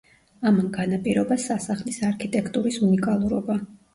[0.51, 3.59] ამან განაპირობა სასახლის არქიტექტურის უნიკალურობა.